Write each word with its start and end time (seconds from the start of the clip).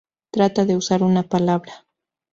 Trata 0.31 0.65
de 0.65 0.75
usar 0.77 1.03
una 1.03 1.21
palabra. 1.21 1.85